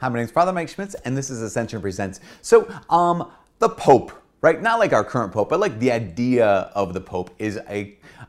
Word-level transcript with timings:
Hi, 0.00 0.08
my 0.08 0.18
name's 0.18 0.30
Father 0.30 0.50
Mike 0.50 0.70
Schmitz, 0.70 0.94
and 1.04 1.14
this 1.14 1.28
is 1.28 1.42
Ascension 1.42 1.82
Presents. 1.82 2.20
So, 2.40 2.66
um, 2.88 3.30
the 3.58 3.68
Pope, 3.68 4.12
right? 4.40 4.62
Not 4.62 4.78
like 4.78 4.94
our 4.94 5.04
current 5.04 5.30
Pope, 5.30 5.50
but 5.50 5.60
like 5.60 5.78
the 5.78 5.92
idea 5.92 6.46
of 6.74 6.94
the 6.94 7.02
Pope 7.02 7.28
is 7.38 7.58
a, 7.68 7.98
a 8.18 8.26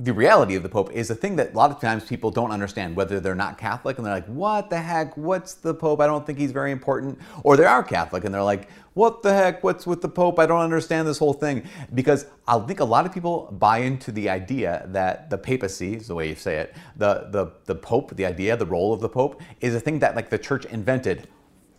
the 0.00 0.12
reality 0.12 0.56
of 0.56 0.64
the 0.64 0.68
Pope 0.68 0.90
is 0.92 1.08
a 1.10 1.14
thing 1.14 1.36
that 1.36 1.52
a 1.52 1.56
lot 1.56 1.70
of 1.70 1.80
times 1.80 2.04
people 2.04 2.32
don't 2.32 2.50
understand, 2.50 2.96
whether 2.96 3.20
they're 3.20 3.36
not 3.36 3.58
Catholic 3.58 3.96
and 3.96 4.04
they're 4.04 4.14
like, 4.14 4.26
what 4.26 4.68
the 4.68 4.78
heck? 4.78 5.16
What's 5.16 5.54
the 5.54 5.72
Pope? 5.72 6.00
I 6.00 6.06
don't 6.06 6.26
think 6.26 6.36
he's 6.36 6.50
very 6.50 6.72
important. 6.72 7.20
Or 7.44 7.56
they 7.56 7.64
are 7.64 7.82
Catholic 7.82 8.24
and 8.24 8.34
they're 8.34 8.42
like, 8.42 8.68
what 8.94 9.22
the 9.22 9.32
heck? 9.32 9.62
What's 9.62 9.86
with 9.86 10.02
the 10.02 10.08
Pope? 10.08 10.40
I 10.40 10.46
don't 10.46 10.62
understand 10.62 11.06
this 11.06 11.18
whole 11.18 11.32
thing. 11.32 11.62
Because 11.94 12.26
I 12.48 12.58
think 12.58 12.80
a 12.80 12.84
lot 12.84 13.06
of 13.06 13.14
people 13.14 13.48
buy 13.52 13.78
into 13.78 14.10
the 14.10 14.28
idea 14.28 14.84
that 14.88 15.30
the 15.30 15.38
papacy, 15.38 15.94
is 15.94 16.08
the 16.08 16.14
way 16.16 16.28
you 16.28 16.34
say 16.34 16.56
it, 16.56 16.74
the, 16.96 17.28
the, 17.30 17.52
the 17.66 17.76
Pope, 17.76 18.16
the 18.16 18.26
idea, 18.26 18.56
the 18.56 18.66
role 18.66 18.92
of 18.92 19.00
the 19.00 19.08
Pope, 19.08 19.40
is 19.60 19.76
a 19.76 19.80
thing 19.80 20.00
that 20.00 20.16
like 20.16 20.28
the 20.28 20.38
church 20.38 20.64
invented. 20.66 21.28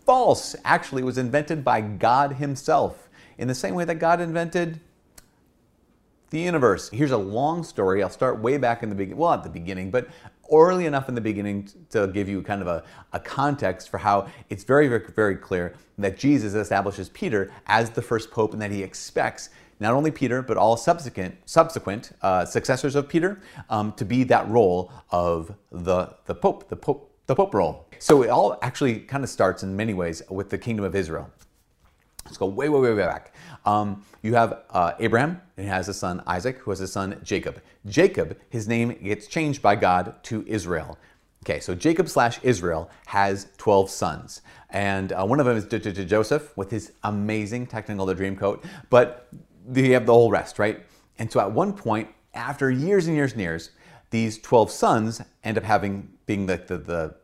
False. 0.05 0.55
Actually, 0.63 1.04
was 1.04 1.18
invented 1.18 1.66
by 1.66 1.82
God 1.82 2.34
Himself. 2.34 3.10
In 3.38 3.50
the 3.50 3.55
same 3.55 3.76
way 3.76 3.84
that 3.84 3.96
God 3.96 4.22
invented 4.22 4.80
the 6.30 6.40
universe. 6.40 6.90
Here's 6.90 7.12
a 7.12 7.18
long 7.18 7.64
story. 7.64 8.04
I'll 8.04 8.10
start 8.10 8.40
way 8.40 8.58
back 8.58 8.84
in 8.84 8.90
the 8.90 8.96
beginning, 8.96 9.18
well, 9.18 9.34
at 9.34 9.44
the 9.44 9.50
beginning, 9.50 9.92
but 9.92 10.08
early 10.52 10.86
enough 10.86 11.10
in 11.10 11.16
the 11.16 11.22
beginning 11.22 11.70
to 11.90 12.08
give 12.08 12.30
you 12.30 12.42
kind 12.42 12.62
of 12.62 12.68
a, 12.68 12.84
a 13.14 13.20
context 13.20 13.90
for 13.90 13.98
how 13.98 14.28
it's 14.50 14.64
very, 14.64 14.88
very, 14.88 15.06
very 15.16 15.36
clear 15.36 15.74
that 15.98 16.18
Jesus 16.18 16.54
establishes 16.54 17.10
Peter 17.10 17.52
as 17.68 17.90
the 17.90 18.02
first 18.02 18.32
pope 18.32 18.54
and 18.54 18.62
that 18.62 18.72
he 18.72 18.84
expects 18.84 19.50
not 19.80 19.94
only 19.94 20.12
Peter, 20.12 20.42
but 20.42 20.58
all 20.58 20.78
subsequent, 20.78 21.36
subsequent 21.46 22.12
uh, 22.22 22.46
successors 22.46 22.96
of 22.96 23.10
Peter 23.10 23.42
um, 23.70 23.92
to 23.94 24.05
be 24.05 24.24
that 24.24 24.48
role 24.48 24.92
of 25.12 25.54
the, 25.72 26.14
the 26.26 26.36
pope, 26.36 26.70
the 26.70 26.76
pope, 26.76 27.12
the 27.28 27.36
pope 27.36 27.54
role. 27.54 27.88
So 28.00 28.24
it 28.24 28.30
all 28.30 28.58
actually 28.62 28.99
kind 28.99 29.24
of 29.24 29.30
starts 29.30 29.64
in 29.64 29.76
many 29.76 29.94
ways 29.94 30.21
with 30.30 30.49
the 30.49 30.58
kingdom 30.58 30.86
of 30.86 30.96
Israel. 30.96 31.30
Let's 32.26 32.37
go 32.37 32.48
way, 32.48 32.70
way, 32.70 32.79
way, 32.79 32.93
way 32.93 33.04
back. 33.04 33.34
Um, 33.65 34.04
you 34.23 34.34
have 34.34 34.63
uh, 34.71 34.93
Abraham, 34.99 35.41
and 35.57 35.65
he 35.65 35.70
has 35.70 35.87
a 35.87 35.93
son 35.93 36.23
Isaac, 36.26 36.57
who 36.57 36.71
has 36.71 36.81
a 36.81 36.87
son 36.87 37.20
Jacob. 37.23 37.62
Jacob, 37.85 38.37
his 38.49 38.68
name 38.68 38.98
gets 39.04 39.27
changed 39.27 39.62
by 39.62 39.76
God 39.76 40.15
to 40.23 40.43
Israel. 40.48 40.98
Okay, 41.43 41.59
so 41.59 41.76
Jacob 41.76 42.09
slash 42.09 42.40
Israel 42.41 42.90
has 43.05 43.48
12 43.57 43.91
sons. 43.91 44.41
And 44.71 45.13
uh, 45.13 45.23
one 45.26 45.40
of 45.40 45.46
them 45.46 45.55
is 45.55 45.65
Joseph 45.65 46.57
with 46.57 46.71
his 46.71 46.93
amazing 47.03 47.68
Technicolor 47.68 48.18
dream 48.18 48.35
coat, 48.35 48.65
but 48.90 49.29
you 49.71 49.93
have 49.93 50.07
the 50.07 50.13
whole 50.13 50.31
rest, 50.31 50.57
right? 50.57 50.84
And 51.20 51.31
so 51.31 51.40
at 51.40 51.51
one 51.51 51.73
point, 51.73 52.09
after 52.34 52.71
years 52.71 53.05
and 53.05 53.15
years 53.15 53.34
and 53.34 53.41
years, 53.41 53.70
these 54.09 54.40
12 54.40 54.71
sons 54.71 55.21
end 55.43 55.57
up 55.59 55.63
having 55.63 56.09
being 56.26 56.48
the, 56.48 56.57
the, 56.57 56.77
the 56.77 57.15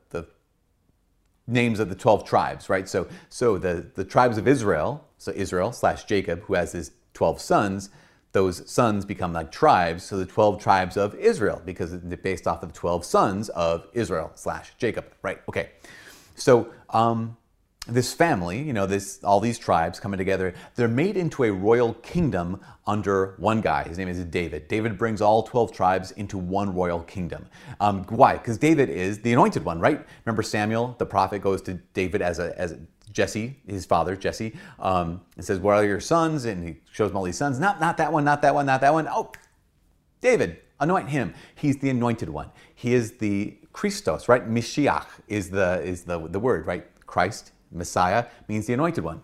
names 1.47 1.79
of 1.79 1.89
the 1.89 1.95
12 1.95 2.25
tribes, 2.25 2.69
right? 2.69 2.87
So, 2.87 3.07
so 3.29 3.57
the, 3.57 3.87
the 3.95 4.03
tribes 4.03 4.37
of 4.37 4.47
Israel, 4.47 5.07
so 5.17 5.31
Israel 5.35 5.71
slash 5.71 6.05
Jacob, 6.05 6.41
who 6.43 6.53
has 6.53 6.71
his 6.71 6.91
12 7.13 7.41
sons, 7.41 7.89
those 8.31 8.69
sons 8.69 9.03
become 9.03 9.33
like 9.33 9.51
tribes, 9.51 10.03
so 10.03 10.17
the 10.17 10.25
12 10.25 10.61
tribes 10.61 10.95
of 10.95 11.13
Israel, 11.15 11.61
because 11.65 11.91
it's 11.91 12.05
based 12.21 12.47
off 12.47 12.63
of 12.63 12.71
the 12.71 12.79
12 12.79 13.03
sons 13.03 13.49
of 13.49 13.87
Israel 13.93 14.31
slash 14.35 14.71
Jacob, 14.77 15.05
right? 15.21 15.39
Okay. 15.49 15.71
So, 16.35 16.71
um, 16.89 17.35
this 17.87 18.13
family, 18.13 18.61
you 18.61 18.73
know, 18.73 18.85
this 18.85 19.23
all 19.23 19.39
these 19.39 19.57
tribes 19.57 19.99
coming 19.99 20.19
together, 20.19 20.53
they're 20.75 20.87
made 20.87 21.17
into 21.17 21.43
a 21.43 21.51
royal 21.51 21.95
kingdom 21.95 22.61
under 22.85 23.33
one 23.37 23.59
guy. 23.59 23.83
His 23.83 23.97
name 23.97 24.07
is 24.07 24.23
David. 24.25 24.67
David 24.67 24.99
brings 24.99 25.19
all 25.19 25.43
12 25.43 25.71
tribes 25.71 26.11
into 26.11 26.37
one 26.37 26.75
royal 26.75 27.01
kingdom. 27.01 27.47
Um, 27.79 28.03
why? 28.05 28.33
Because 28.33 28.59
David 28.59 28.89
is 28.89 29.21
the 29.21 29.33
anointed 29.33 29.65
one, 29.65 29.79
right? 29.79 30.05
Remember 30.25 30.43
Samuel, 30.43 30.95
the 30.99 31.07
prophet, 31.07 31.39
goes 31.39 31.61
to 31.63 31.75
David 31.93 32.21
as 32.21 32.37
a 32.37 32.57
as 32.59 32.77
Jesse, 33.11 33.59
his 33.67 33.85
father, 33.85 34.15
Jesse, 34.15 34.55
um, 34.79 35.21
and 35.35 35.43
says, 35.43 35.59
"What 35.59 35.75
are 35.75 35.83
your 35.83 35.99
sons?" 35.99 36.45
And 36.45 36.65
he 36.65 36.77
shows 36.91 37.09
him 37.09 37.17
all 37.17 37.23
these 37.23 37.37
sons. 37.37 37.59
Not 37.59 37.81
not 37.81 37.97
that 37.97 38.13
one, 38.13 38.23
not 38.23 38.43
that 38.43 38.53
one, 38.53 38.67
not 38.67 38.81
that 38.81 38.93
one. 38.93 39.07
Oh, 39.09 39.31
David, 40.21 40.59
anoint 40.79 41.09
him. 41.09 41.33
He's 41.55 41.77
the 41.77 41.89
anointed 41.89 42.29
one. 42.29 42.51
He 42.75 42.93
is 42.93 43.13
the 43.13 43.57
Christos, 43.73 44.29
right? 44.29 44.47
Mishiach 44.47 45.07
is 45.27 45.49
the 45.49 45.81
is 45.81 46.03
the 46.03 46.19
the 46.27 46.39
word, 46.39 46.67
right? 46.67 46.85
Christ 47.07 47.51
Messiah 47.71 48.25
means 48.47 48.67
the 48.67 48.73
anointed 48.73 49.03
one. 49.03 49.23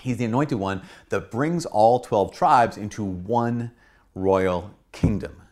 He's 0.00 0.16
the 0.16 0.24
anointed 0.24 0.58
one 0.58 0.82
that 1.10 1.30
brings 1.30 1.66
all 1.66 2.00
12 2.00 2.32
tribes 2.32 2.76
into 2.76 3.04
one 3.04 3.70
royal 4.14 4.70
kingdom. 4.92 5.42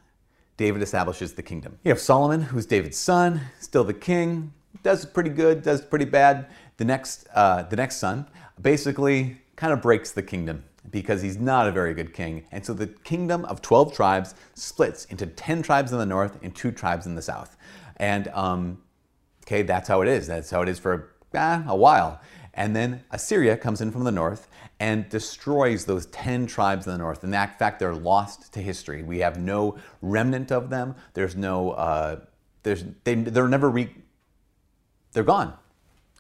David 0.57 0.83
establishes 0.83 1.35
the 1.35 1.43
kingdom. 1.43 1.79
You 1.85 1.91
have 1.91 2.01
Solomon, 2.01 2.43
who's 2.43 2.67
David's 2.67 2.99
son, 2.99 3.41
still 3.61 3.85
the 3.85 3.95
king, 3.95 4.53
does 4.83 5.07
pretty 5.07 5.31
good, 5.31 5.63
does 5.63 5.81
pretty 5.81 6.05
bad. 6.05 6.47
The 6.79 6.85
next, 6.85 7.29
uh, 7.35 7.63
the 7.63 7.77
next 7.77 7.97
son 7.97 8.27
basically 8.61 9.37
kind 9.57 9.73
of 9.73 9.83
breaks 9.83 10.13
the 10.13 10.23
kingdom 10.23 10.65
because 10.91 11.23
he's 11.23 11.37
not 11.39 11.69
a 11.69 11.73
very 11.73 11.95
good 11.95 12.15
king. 12.15 12.45
And 12.51 12.65
so 12.65 12.73
the 12.73 12.87
kingdom 12.87 13.45
of 13.45 13.61
12 13.63 13.95
tribes 13.95 14.35
splits 14.55 15.05
into 15.07 15.27
10 15.27 15.63
tribes 15.63 15.93
in 15.93 15.99
the 15.99 16.07
north 16.07 16.39
and 16.43 16.55
two 16.55 16.73
tribes 16.73 17.07
in 17.07 17.15
the 17.15 17.23
south. 17.23 17.57
And 17.97 18.29
um, 18.29 18.79
okay, 19.45 19.63
that's 19.63 19.89
how 19.89 20.01
it 20.03 20.09
is. 20.09 20.27
That's 20.27 20.51
how 20.51 20.63
it 20.63 20.69
is 20.69 20.79
for 20.79 21.13
eh, 21.35 21.63
a 21.67 21.77
while. 21.77 22.21
And 22.55 22.75
then 22.75 23.05
Assyria 23.11 23.57
comes 23.57 23.81
in 23.81 23.93
from 23.93 24.05
the 24.05 24.13
north 24.13 24.49
and 24.81 25.09
destroys 25.09 25.85
those 25.85 26.07
10 26.07 26.47
tribes 26.47 26.87
in 26.87 26.93
the 26.93 26.99
north. 26.99 27.23
And 27.23 27.35
In 27.35 27.49
fact, 27.59 27.79
they're 27.79 27.95
lost 27.95 28.53
to 28.55 28.61
history. 28.61 29.03
We 29.03 29.19
have 29.21 29.39
no 29.39 29.79
remnant 30.03 30.53
of 30.53 30.71
them. 30.71 30.95
There's 31.15 31.37
no, 31.37 31.73
uh, 31.73 32.21
there's, 32.63 32.85
they, 33.05 33.15
they're 33.15 33.49
never 33.49 33.71
re, 33.71 33.95
they're 35.13 35.25
gone, 35.25 35.55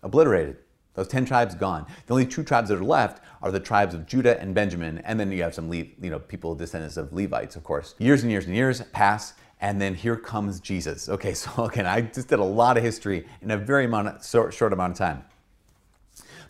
obliterated. 0.02 0.58
Those 0.94 1.08
10 1.08 1.26
tribes 1.26 1.54
gone. 1.54 1.86
The 2.06 2.14
only 2.14 2.26
two 2.26 2.42
tribes 2.42 2.70
that 2.70 2.78
are 2.78 2.84
left 2.84 3.22
are 3.40 3.52
the 3.52 3.60
tribes 3.60 3.94
of 3.94 4.04
Judah 4.06 4.40
and 4.40 4.52
Benjamin, 4.52 4.98
and 4.98 5.20
then 5.20 5.30
you 5.30 5.44
have 5.44 5.54
some, 5.54 5.70
Le- 5.70 5.76
you 5.76 6.10
know, 6.10 6.18
people 6.18 6.56
descendants 6.56 6.96
of 6.96 7.12
Levites, 7.12 7.54
of 7.54 7.62
course. 7.62 7.94
Years 7.98 8.22
and 8.22 8.32
years 8.32 8.46
and 8.46 8.56
years 8.56 8.82
pass, 8.92 9.34
and 9.60 9.80
then 9.80 9.94
here 9.94 10.16
comes 10.16 10.60
Jesus. 10.60 11.08
Okay, 11.08 11.34
so 11.34 11.64
again, 11.64 11.86
I 11.86 12.02
just 12.02 12.28
did 12.28 12.38
a 12.38 12.44
lot 12.44 12.76
of 12.76 12.82
history 12.82 13.26
in 13.42 13.50
a 13.50 13.56
very 13.56 13.84
amount, 13.84 14.24
short, 14.24 14.72
amount 14.72 14.92
of 14.92 14.98
time. 14.98 15.24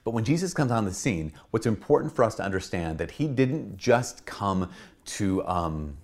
But 0.04 0.12
when 0.12 0.24
Jesus 0.24 0.54
comes 0.54 0.70
on 0.70 0.84
the 0.84 0.94
scene, 0.94 1.32
what's 1.50 1.66
important 1.66 2.14
for 2.14 2.24
us 2.24 2.34
to 2.36 2.42
understand 2.42 2.98
that 2.98 3.12
he 3.12 3.26
didn't 3.26 3.76
just 3.76 4.24
come 4.24 4.70
to 5.04 5.46
um, 5.46 5.96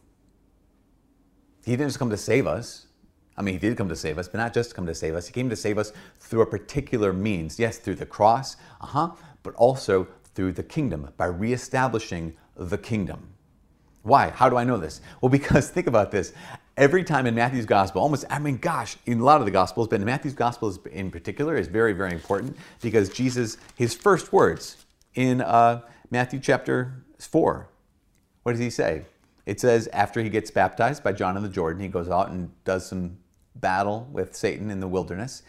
he 1.64 1.72
didn't 1.72 1.88
just 1.88 1.98
come 1.98 2.10
to 2.10 2.16
save 2.16 2.46
us. 2.46 2.86
I 3.36 3.42
mean, 3.42 3.54
he 3.54 3.58
did 3.58 3.76
come 3.76 3.88
to 3.88 3.96
save 3.96 4.18
us, 4.18 4.28
but 4.28 4.38
not 4.38 4.52
just 4.52 4.74
come 4.74 4.86
to 4.86 4.94
save 4.94 5.14
us. 5.14 5.26
He 5.26 5.32
came 5.32 5.48
to 5.48 5.56
save 5.56 5.78
us 5.78 5.92
through 6.18 6.42
a 6.42 6.46
particular 6.46 7.12
means. 7.12 7.58
Yes, 7.58 7.78
through 7.78 7.96
the 7.96 8.06
cross, 8.06 8.56
uh-huh, 8.80 9.12
but 9.42 9.54
also 9.54 10.06
through 10.34 10.52
the 10.52 10.62
kingdom 10.62 11.10
by 11.16 11.26
reestablishing 11.26 12.36
the 12.56 12.78
kingdom. 12.78 13.28
Why? 14.02 14.28
How 14.28 14.50
do 14.50 14.56
I 14.56 14.64
know 14.64 14.76
this? 14.76 15.00
Well, 15.20 15.30
because 15.30 15.70
think 15.70 15.86
about 15.86 16.10
this 16.10 16.32
every 16.76 17.04
time 17.04 17.26
in 17.26 17.34
Matthew's 17.34 17.66
gospel, 17.66 18.02
almost, 18.02 18.24
I 18.28 18.38
mean, 18.38 18.58
gosh, 18.58 18.96
in 19.06 19.20
a 19.20 19.24
lot 19.24 19.40
of 19.40 19.44
the 19.44 19.50
gospels, 19.50 19.88
but 19.88 20.00
in 20.00 20.06
Matthew's 20.06 20.34
gospel 20.34 20.76
in 20.90 21.10
particular 21.10 21.56
is 21.56 21.68
very, 21.68 21.92
very 21.92 22.12
important 22.12 22.56
because 22.80 23.08
Jesus, 23.08 23.56
his 23.76 23.94
first 23.94 24.32
words 24.32 24.84
in 25.14 25.40
uh, 25.40 25.82
Matthew 26.10 26.40
chapter 26.40 27.04
4, 27.18 27.68
what 28.42 28.52
does 28.52 28.60
he 28.60 28.70
say? 28.70 29.02
It 29.46 29.60
says, 29.60 29.88
after 29.92 30.22
he 30.22 30.30
gets 30.30 30.50
baptized 30.50 31.04
by 31.04 31.12
John 31.12 31.36
in 31.36 31.42
the 31.42 31.48
Jordan, 31.48 31.82
he 31.82 31.88
goes 31.88 32.08
out 32.08 32.30
and 32.30 32.50
does 32.64 32.86
some 32.86 33.18
battle 33.54 34.08
with 34.10 34.34
Satan 34.34 34.70
in 34.70 34.80
the 34.80 34.88
wilderness, 34.88 35.42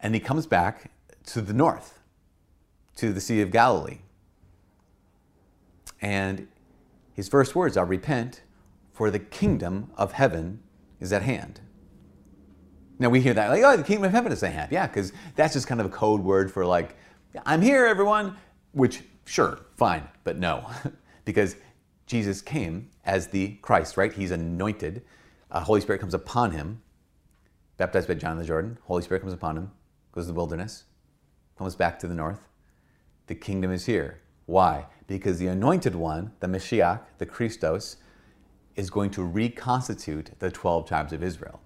and 0.00 0.14
he 0.14 0.20
comes 0.20 0.46
back 0.46 0.90
to 1.26 1.40
the 1.40 1.52
north, 1.52 1.98
to 2.96 3.12
the 3.12 3.20
Sea 3.20 3.40
of 3.40 3.50
Galilee. 3.50 3.98
And 6.00 6.46
his 7.14 7.28
first 7.28 7.56
words 7.56 7.76
are, 7.76 7.84
Repent, 7.84 8.42
for 8.92 9.10
the 9.10 9.18
kingdom 9.18 9.90
of 9.96 10.12
heaven 10.12 10.60
is 11.00 11.12
at 11.12 11.22
hand. 11.22 11.60
Now 12.98 13.08
we 13.10 13.20
hear 13.20 13.34
that 13.34 13.48
like, 13.50 13.62
oh, 13.62 13.76
the 13.76 13.84
kingdom 13.84 14.04
of 14.04 14.12
heaven 14.12 14.32
is 14.32 14.42
at 14.42 14.52
hand. 14.52 14.72
Yeah, 14.72 14.86
because 14.86 15.12
that's 15.36 15.54
just 15.54 15.66
kind 15.66 15.80
of 15.80 15.86
a 15.86 15.90
code 15.90 16.20
word 16.20 16.50
for 16.52 16.66
like, 16.66 16.96
I'm 17.46 17.62
here, 17.62 17.86
everyone. 17.86 18.36
Which, 18.72 19.02
sure, 19.24 19.60
fine, 19.76 20.08
but 20.24 20.38
no, 20.38 20.68
because 21.24 21.56
Jesus 22.06 22.42
came 22.42 22.90
as 23.04 23.28
the 23.28 23.56
Christ, 23.62 23.96
right? 23.96 24.12
He's 24.12 24.30
anointed. 24.30 25.02
Uh, 25.50 25.60
Holy 25.60 25.80
Spirit 25.80 26.00
comes 26.00 26.14
upon 26.14 26.50
him, 26.52 26.82
baptized 27.76 28.08
by 28.08 28.14
John 28.14 28.32
in 28.32 28.38
the 28.38 28.44
Jordan. 28.44 28.78
Holy 28.84 29.02
Spirit 29.02 29.20
comes 29.20 29.32
upon 29.32 29.56
him, 29.56 29.70
goes 30.12 30.24
to 30.24 30.32
the 30.32 30.34
wilderness, 30.34 30.84
comes 31.56 31.76
back 31.76 31.98
to 32.00 32.08
the 32.08 32.14
north. 32.14 32.48
The 33.26 33.34
kingdom 33.34 33.70
is 33.70 33.86
here. 33.86 34.20
Why? 34.46 34.86
Because 35.06 35.38
the 35.38 35.48
anointed 35.48 35.94
one, 35.94 36.32
the 36.40 36.46
Mashiach, 36.46 37.00
the 37.18 37.26
Christos, 37.26 37.96
is 38.78 38.90
going 38.90 39.10
to 39.10 39.24
reconstitute 39.24 40.30
the 40.38 40.52
12 40.52 40.86
tribes 40.86 41.12
of 41.12 41.20
Israel. 41.20 41.60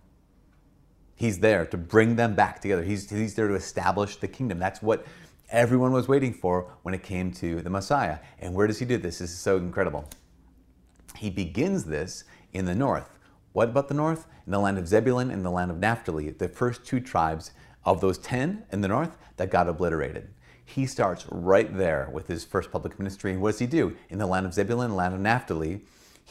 He's 1.15 1.41
there 1.41 1.67
to 1.67 1.77
bring 1.77 2.17
them 2.17 2.35
back 2.35 2.61
together. 2.61 2.83
He's, 2.83 3.11
he's 3.11 3.35
there 3.35 3.49
to 3.49 3.55
establish 3.55 4.17
the 4.17 4.27
kingdom. 4.27 4.59
That's 4.59 4.81
what 4.81 5.05
everyone 5.51 5.93
was 5.93 6.09
waiting 6.09 6.33
for 6.33 6.73
when 6.83 6.95
it 6.95 7.03
came 7.03 7.31
to 7.33 7.61
the 7.61 7.69
Messiah. 7.69 8.19
And 8.39 8.55
where 8.55 8.67
does 8.67 8.79
he 8.79 8.87
do 8.87 8.97
this? 8.97 9.19
This 9.19 9.31
is 9.31 9.39
so 9.39 9.59
incredible. 9.59 10.09
He 11.15 11.29
begins 11.29 11.85
this 11.85 12.25
in 12.55 12.65
the 12.65 12.75
north. 12.75 13.19
What 13.53 13.69
about 13.69 13.89
the 13.89 13.95
north? 13.95 14.27
In 14.47 14.53
the 14.53 14.59
land 14.59 14.79
of 14.79 14.89
Zebulun 14.89 15.31
and 15.31 15.45
the 15.45 15.51
land 15.51 15.71
of 15.71 15.77
Naphtali, 15.79 16.31
the 16.31 16.49
first 16.49 16.87
two 16.87 16.99
tribes 16.99 17.51
of 17.85 18.01
those 18.01 18.17
10 18.17 18.65
in 18.73 18.81
the 18.81 18.89
north 18.89 19.19
that 19.37 19.51
got 19.51 19.69
obliterated. 19.69 20.31
He 20.65 20.87
starts 20.87 21.27
right 21.31 21.77
there 21.77 22.09
with 22.11 22.29
his 22.29 22.43
first 22.43 22.73
public 22.73 22.99
ministry. 22.99 23.33
And 23.33 23.43
what 23.43 23.51
does 23.51 23.59
he 23.59 23.67
do? 23.67 23.95
In 24.09 24.19
the 24.19 24.27
land 24.27 24.47
of 24.47 24.55
Zebulun, 24.55 24.87
and 24.87 24.97
land 24.97 25.13
of 25.13 25.21
Naphtali, 25.21 25.83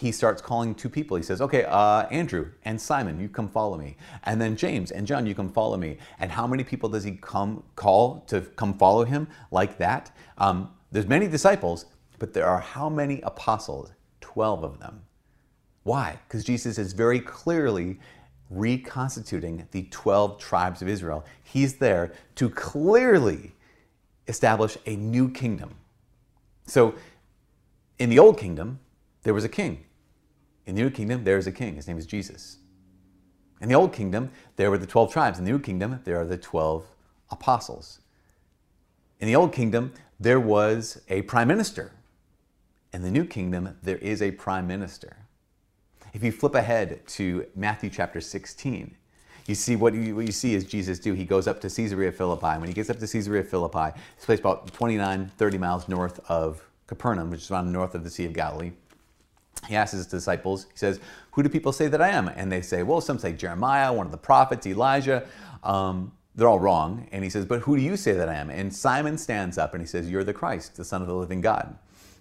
he 0.01 0.11
starts 0.11 0.41
calling 0.41 0.73
two 0.73 0.89
people. 0.89 1.15
He 1.15 1.21
says, 1.21 1.41
Okay, 1.41 1.63
uh, 1.65 2.07
Andrew 2.07 2.49
and 2.65 2.81
Simon, 2.81 3.19
you 3.19 3.29
come 3.29 3.47
follow 3.47 3.77
me. 3.77 3.97
And 4.23 4.41
then 4.41 4.55
James 4.55 4.89
and 4.89 5.05
John, 5.05 5.27
you 5.27 5.35
come 5.35 5.49
follow 5.49 5.77
me. 5.77 5.99
And 6.17 6.31
how 6.31 6.47
many 6.47 6.63
people 6.63 6.89
does 6.89 7.03
he 7.03 7.11
come 7.11 7.63
call 7.75 8.21
to 8.21 8.41
come 8.41 8.79
follow 8.79 9.05
him 9.05 9.27
like 9.51 9.77
that? 9.77 10.11
Um, 10.39 10.71
there's 10.91 11.05
many 11.05 11.27
disciples, 11.27 11.85
but 12.17 12.33
there 12.33 12.47
are 12.47 12.59
how 12.59 12.89
many 12.89 13.21
apostles? 13.21 13.91
12 14.21 14.63
of 14.63 14.79
them. 14.79 15.03
Why? 15.83 16.17
Because 16.27 16.43
Jesus 16.43 16.79
is 16.79 16.93
very 16.93 17.19
clearly 17.19 17.99
reconstituting 18.49 19.67
the 19.69 19.83
12 19.91 20.39
tribes 20.39 20.81
of 20.81 20.89
Israel. 20.89 21.23
He's 21.43 21.75
there 21.75 22.11
to 22.35 22.49
clearly 22.49 23.53
establish 24.27 24.79
a 24.87 24.95
new 24.95 25.29
kingdom. 25.29 25.75
So, 26.65 26.95
in 27.99 28.09
the 28.09 28.17
old 28.17 28.39
kingdom, 28.39 28.79
there 29.21 29.35
was 29.35 29.43
a 29.43 29.49
king. 29.49 29.85
In 30.65 30.75
the 30.75 30.83
new 30.83 30.89
kingdom, 30.89 31.23
there 31.23 31.37
is 31.37 31.47
a 31.47 31.51
king. 31.51 31.75
His 31.75 31.87
name 31.87 31.97
is 31.97 32.05
Jesus. 32.05 32.57
In 33.61 33.69
the 33.69 33.75
old 33.75 33.93
kingdom, 33.93 34.31
there 34.55 34.71
were 34.71 34.77
the 34.77 34.87
12 34.87 35.11
tribes. 35.11 35.39
In 35.39 35.45
the 35.45 35.51
new 35.51 35.59
kingdom, 35.59 35.99
there 36.03 36.19
are 36.19 36.25
the 36.25 36.37
12 36.37 36.85
apostles. 37.29 37.99
In 39.19 39.27
the 39.27 39.35
old 39.35 39.53
kingdom, 39.53 39.93
there 40.19 40.39
was 40.39 41.01
a 41.09 41.21
prime 41.23 41.47
minister. 41.47 41.91
In 42.93 43.03
the 43.03 43.11
new 43.11 43.25
kingdom, 43.25 43.77
there 43.83 43.97
is 43.97 44.21
a 44.21 44.31
prime 44.31 44.67
minister. 44.67 45.17
If 46.13 46.23
you 46.23 46.31
flip 46.31 46.55
ahead 46.55 47.07
to 47.07 47.45
Matthew 47.55 47.89
chapter 47.89 48.19
16, 48.19 48.95
you 49.47 49.55
see 49.55 49.75
what 49.75 49.93
you, 49.93 50.15
what 50.15 50.25
you 50.25 50.31
see 50.31 50.53
is 50.53 50.65
Jesus 50.65 50.99
do. 50.99 51.13
He 51.13 51.25
goes 51.25 51.47
up 51.47 51.61
to 51.61 51.69
Caesarea 51.69 52.11
Philippi. 52.11 52.59
When 52.59 52.67
he 52.67 52.73
gets 52.73 52.89
up 52.89 52.99
to 52.99 53.07
Caesarea 53.07 53.43
Philippi, 53.43 53.97
it's 54.15 54.25
place 54.25 54.39
about 54.39 54.71
29, 54.73 55.31
30 55.37 55.57
miles 55.57 55.87
north 55.87 56.19
of 56.29 56.61
Capernaum, 56.87 57.29
which 57.29 57.41
is 57.41 57.51
around 57.51 57.71
north 57.71 57.95
of 57.95 58.03
the 58.03 58.09
Sea 58.09 58.25
of 58.25 58.33
Galilee. 58.33 58.71
He 59.67 59.75
asks 59.75 59.93
his 59.93 60.07
disciples, 60.07 60.65
he 60.71 60.77
says, 60.77 60.99
Who 61.31 61.43
do 61.43 61.49
people 61.49 61.71
say 61.71 61.87
that 61.87 62.01
I 62.01 62.09
am? 62.09 62.27
And 62.29 62.51
they 62.51 62.61
say, 62.61 62.83
Well, 62.83 63.01
some 63.01 63.19
say 63.19 63.33
Jeremiah, 63.33 63.93
one 63.93 64.05
of 64.05 64.11
the 64.11 64.17
prophets, 64.17 64.65
Elijah. 64.65 65.27
Um, 65.63 66.11
they're 66.35 66.47
all 66.47 66.59
wrong. 66.59 67.07
And 67.11 67.23
he 67.23 67.29
says, 67.29 67.45
But 67.45 67.61
who 67.61 67.75
do 67.75 67.81
you 67.81 67.97
say 67.97 68.13
that 68.13 68.29
I 68.29 68.35
am? 68.35 68.49
And 68.49 68.73
Simon 68.73 69.17
stands 69.17 69.57
up 69.57 69.73
and 69.73 69.81
he 69.81 69.87
says, 69.87 70.09
You're 70.09 70.23
the 70.23 70.33
Christ, 70.33 70.75
the 70.75 70.85
Son 70.85 71.01
of 71.01 71.07
the 71.07 71.15
living 71.15 71.41
God. 71.41 71.77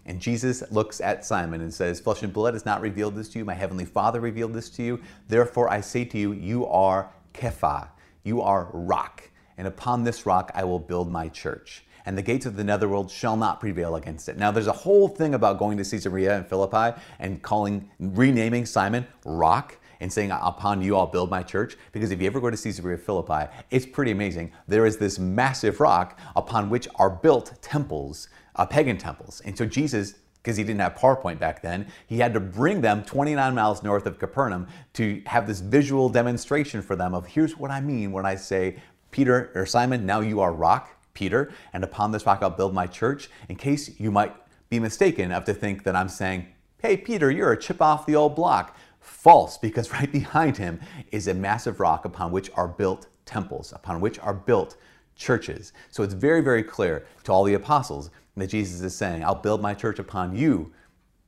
And 0.06 0.20
Jesus 0.20 0.62
looks 0.72 1.00
at 1.00 1.24
Simon 1.24 1.60
and 1.60 1.72
says, 1.72 2.00
Flesh 2.00 2.22
and 2.22 2.32
blood 2.32 2.54
has 2.54 2.64
not 2.64 2.80
revealed 2.80 3.14
this 3.14 3.28
to 3.30 3.38
you. 3.38 3.44
My 3.44 3.54
heavenly 3.54 3.84
Father 3.84 4.20
revealed 4.20 4.54
this 4.54 4.70
to 4.70 4.82
you. 4.82 5.00
Therefore, 5.28 5.70
I 5.70 5.80
say 5.80 6.04
to 6.06 6.18
you, 6.18 6.32
you 6.32 6.66
are 6.66 7.12
Kepha. 7.34 7.88
You 8.24 8.40
are 8.40 8.68
rock. 8.72 9.28
And 9.56 9.68
upon 9.68 10.04
this 10.04 10.26
rock 10.26 10.50
I 10.54 10.64
will 10.64 10.78
build 10.78 11.10
my 11.10 11.28
church. 11.28 11.84
And 12.06 12.16
the 12.16 12.22
gates 12.22 12.46
of 12.46 12.56
the 12.56 12.64
netherworld 12.64 13.10
shall 13.10 13.36
not 13.36 13.60
prevail 13.60 13.96
against 13.96 14.28
it. 14.28 14.36
Now, 14.36 14.50
there's 14.50 14.66
a 14.66 14.72
whole 14.72 15.08
thing 15.08 15.34
about 15.34 15.58
going 15.58 15.78
to 15.78 15.84
Caesarea 15.84 16.36
and 16.36 16.46
Philippi 16.46 16.98
and 17.18 17.42
calling, 17.42 17.90
renaming 17.98 18.66
Simon 18.66 19.06
Rock 19.24 19.78
and 20.00 20.12
saying, 20.12 20.30
Upon 20.30 20.82
you 20.82 20.96
I'll 20.96 21.06
build 21.06 21.30
my 21.30 21.42
church. 21.42 21.76
Because 21.92 22.10
if 22.10 22.20
you 22.20 22.26
ever 22.26 22.40
go 22.40 22.50
to 22.50 22.56
Caesarea 22.56 22.98
Philippi, 22.98 23.50
it's 23.70 23.86
pretty 23.86 24.10
amazing. 24.10 24.52
There 24.66 24.86
is 24.86 24.96
this 24.96 25.18
massive 25.18 25.80
rock 25.80 26.18
upon 26.36 26.70
which 26.70 26.88
are 26.96 27.10
built 27.10 27.60
temples 27.60 28.28
uh, 28.56 28.66
pagan 28.66 28.98
temples. 28.98 29.40
And 29.44 29.56
so 29.56 29.66
Jesus, 29.66 30.14
because 30.42 30.56
he 30.56 30.64
didn't 30.64 30.80
have 30.80 30.94
PowerPoint 30.94 31.38
back 31.38 31.62
then, 31.62 31.86
he 32.06 32.18
had 32.18 32.34
to 32.34 32.40
bring 32.40 32.80
them 32.80 33.02
29 33.02 33.54
miles 33.54 33.82
north 33.82 34.06
of 34.06 34.18
Capernaum 34.18 34.66
to 34.94 35.22
have 35.26 35.46
this 35.46 35.60
visual 35.60 36.08
demonstration 36.08 36.82
for 36.82 36.96
them 36.96 37.14
of 37.14 37.26
here's 37.26 37.56
what 37.56 37.70
I 37.70 37.80
mean 37.80 38.12
when 38.12 38.26
I 38.26 38.34
say, 38.34 38.76
Peter 39.10 39.50
or 39.54 39.66
Simon, 39.66 40.06
now 40.06 40.20
you 40.20 40.40
are 40.40 40.52
rock, 40.52 40.90
Peter, 41.20 41.52
and 41.74 41.84
upon 41.84 42.12
this 42.12 42.24
rock 42.24 42.38
I'll 42.40 42.48
build 42.48 42.72
my 42.72 42.86
church. 42.86 43.28
In 43.50 43.56
case 43.56 44.00
you 44.00 44.10
might 44.10 44.34
be 44.70 44.80
mistaken 44.80 45.26
enough 45.26 45.44
to 45.44 45.52
think 45.52 45.84
that 45.84 45.94
I'm 45.94 46.08
saying, 46.08 46.46
hey, 46.78 46.96
Peter, 46.96 47.30
you're 47.30 47.52
a 47.52 47.60
chip 47.60 47.82
off 47.82 48.06
the 48.06 48.16
old 48.16 48.34
block. 48.34 48.74
False, 49.00 49.58
because 49.58 49.92
right 49.98 50.10
behind 50.10 50.56
him 50.56 50.80
is 51.12 51.28
a 51.28 51.34
massive 51.34 51.78
rock 51.78 52.06
upon 52.06 52.32
which 52.32 52.50
are 52.54 52.66
built 52.66 53.06
temples, 53.26 53.70
upon 53.74 54.00
which 54.00 54.18
are 54.20 54.32
built 54.32 54.78
churches. 55.14 55.74
So 55.90 56.02
it's 56.02 56.14
very, 56.14 56.40
very 56.40 56.62
clear 56.62 57.04
to 57.24 57.32
all 57.32 57.44
the 57.44 57.52
apostles 57.52 58.10
that 58.38 58.46
Jesus 58.46 58.80
is 58.80 58.96
saying, 58.96 59.22
I'll 59.22 59.34
build 59.34 59.60
my 59.60 59.74
church 59.74 59.98
upon 59.98 60.34
you, 60.34 60.72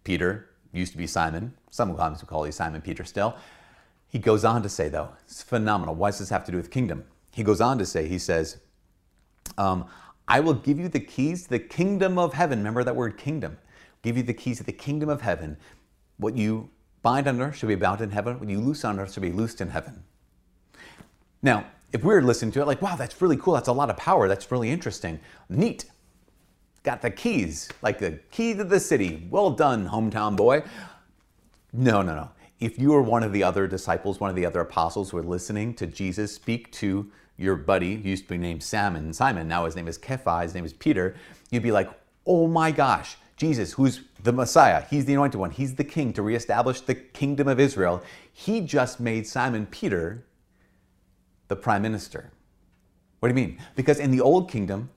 Peter, 0.05 0.49
used 0.73 0.93
to 0.93 0.99
be 0.99 1.07
Simon. 1.07 1.53
Sometimes 1.71 2.23
we 2.23 2.29
call 2.29 2.47
you 2.47 2.53
Simon 2.53 2.81
Peter 2.81 3.05
still. 3.05 3.37
He 4.09 4.19
goes 4.19 4.43
on 4.43 4.63
to 4.63 4.71
say, 4.71 4.89
though, 4.89 5.11
it's 5.27 5.43
phenomenal. 5.43 5.95
Why 5.95 6.09
does 6.09 6.21
this 6.21 6.31
have 6.31 6.47
to 6.47 6.53
do 6.53 6.57
with 6.57 6.71
kingdom? 6.71 7.05
He 7.33 7.43
goes 7.43 7.61
on 7.61 7.77
to 7.77 7.85
say, 7.85 8.09
he 8.09 8.19
says, 8.19 8.57
um, 9.59 9.87
I 10.29 10.41
will 10.41 10.55
give 10.55 10.79
you 10.79 10.89
the 10.89 11.01
keys 11.01 11.45
to 11.45 11.51
the 11.51 11.59
kingdom 11.59 12.19
of 12.19 12.35
heaven. 12.35 12.59
Remember 12.61 12.85
that 12.85 12.97
word 12.97 13.19
kingdom. 13.19 13.59
Give 14.03 14.17
you 14.17 14.23
the 14.23 14.35
keys 14.35 14.59
to 14.59 14.65
the 14.65 14.73
kingdom 14.73 15.09
of 15.09 15.21
heaven. 15.21 15.57
What 16.17 16.37
you 16.37 16.71
bind 17.03 17.27
on 17.27 17.41
earth 17.41 17.57
shall 17.57 17.69
be 17.69 17.75
bound 17.75 18.01
in 18.01 18.11
heaven. 18.11 18.39
What 18.39 18.49
you 18.49 18.61
loose 18.61 18.85
on 18.85 18.99
earth 18.99 19.15
shall 19.15 19.23
be 19.23 19.33
loosed 19.33 19.61
in 19.61 19.71
heaven. 19.71 20.05
Now, 21.43 21.67
if 21.93 22.03
we 22.03 22.15
were 22.15 22.23
listening 22.23 22.53
to 22.53 22.61
it, 22.63 22.67
like, 22.67 22.81
wow, 22.81 22.97
that's 22.97 23.21
really 23.21 23.37
cool. 23.37 23.55
That's 23.55 23.69
a 23.69 23.73
lot 23.73 23.91
of 23.91 23.97
power. 23.97 24.29
That's 24.29 24.51
really 24.51 24.71
interesting. 24.71 25.21
Neat 25.49 25.85
got 26.83 27.03
the 27.03 27.11
keys, 27.11 27.69
like 27.83 27.99
the 27.99 28.19
key 28.31 28.55
to 28.55 28.65
the 28.65 28.81
city. 28.81 29.27
Well 29.31 29.51
done, 29.51 29.89
hometown 29.89 30.37
boy. 30.37 30.65
No, 31.73 32.03
no, 32.03 32.15
no. 32.15 32.31
If 32.61 32.79
you 32.79 32.93
were 32.93 33.03
one 33.03 33.23
of 33.23 33.33
the 33.33 33.43
other 33.43 33.67
disciples, 33.67 34.21
one 34.21 34.31
of 34.31 34.37
the 34.37 34.47
other 34.47 34.61
apostles 34.61 35.11
who 35.11 35.17
were 35.17 35.23
listening 35.23 35.75
to 35.75 35.87
Jesus 35.87 36.33
speak 36.33 36.71
to 36.73 37.11
your 37.43 37.57
buddy, 37.57 38.01
used 38.05 38.25
to 38.25 38.31
be 38.31 38.39
named 38.39 38.63
Simon, 38.63 39.13
Simon, 39.13 39.49
now 39.49 39.65
his 39.65 39.77
name 39.77 39.89
is 39.89 39.99
Kepha, 39.99 40.43
his 40.43 40.55
name 40.55 40.65
is 40.65 40.73
Peter, 40.73 41.15
you'd 41.51 41.63
be 41.63 41.73
like, 41.73 41.91
oh 42.27 42.47
my 42.47 42.71
gosh, 42.71 43.17
Jesus, 43.37 43.73
who's 43.73 44.03
the 44.23 44.33
Messiah, 44.33 44.85
he's 44.89 45.05
the 45.05 45.15
anointed 45.15 45.41
one, 45.41 45.51
he's 45.51 45.75
the 45.75 45.85
king 45.85 46.13
to 46.13 46.23
reestablish 46.23 46.81
the 46.81 46.95
kingdom 46.95 47.49
of 47.49 47.59
Israel. 47.59 48.03
He 48.33 48.61
just 48.61 49.01
made 49.01 49.27
Simon 49.27 49.67
Peter 49.67 50.25
the 51.49 51.57
prime 51.57 51.83
minister. 51.83 52.31
What 53.19 53.29
do 53.29 53.39
you 53.39 53.47
mean? 53.47 53.59
Because 53.75 53.99
in 53.99 54.11
the 54.11 54.21
old 54.21 54.51
kingdom, 54.51 54.91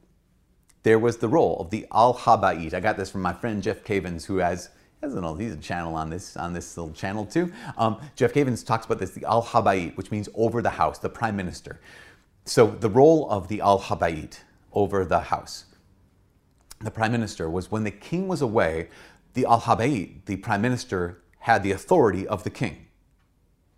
there 0.83 0.99
was 0.99 1.17
the 1.17 1.27
role 1.27 1.57
of 1.59 1.71
the 1.71 1.87
Al 1.91 2.13
Habayit. 2.13 2.73
I 2.73 2.79
got 2.79 2.97
this 2.97 3.09
from 3.09 3.21
my 3.21 3.33
friend 3.33 3.63
Jeff 3.63 3.83
Cavins, 3.83 4.25
who 4.25 4.37
has 4.37 4.69
I 5.03 5.07
don't 5.07 5.21
know, 5.21 5.35
he's 5.35 5.53
a 5.53 5.57
channel 5.57 5.95
on 5.95 6.09
this 6.09 6.35
on 6.37 6.53
this 6.53 6.77
little 6.77 6.93
channel 6.93 7.25
too. 7.25 7.51
Um, 7.77 7.99
Jeff 8.15 8.33
Cavins 8.33 8.65
talks 8.65 8.85
about 8.85 8.99
this, 8.99 9.11
the 9.11 9.25
Al 9.25 9.43
Habayit, 9.43 9.95
which 9.97 10.09
means 10.09 10.29
over 10.33 10.61
the 10.61 10.69
house, 10.69 10.97
the 10.97 11.09
prime 11.09 11.35
minister. 11.35 11.79
So 12.45 12.67
the 12.67 12.89
role 12.89 13.29
of 13.29 13.47
the 13.47 13.59
Al 13.59 13.79
Habayit 13.79 14.39
over 14.71 15.03
the 15.03 15.19
house, 15.19 15.65
the 16.79 16.91
prime 16.91 17.11
minister, 17.11 17.49
was 17.49 17.71
when 17.71 17.83
the 17.83 17.91
king 17.91 18.27
was 18.27 18.41
away, 18.41 18.89
the 19.33 19.45
Al 19.45 19.61
Habayit, 19.61 20.25
the 20.25 20.37
prime 20.37 20.61
minister, 20.61 21.21
had 21.39 21.63
the 21.63 21.71
authority 21.71 22.27
of 22.27 22.43
the 22.43 22.51
king. 22.51 22.85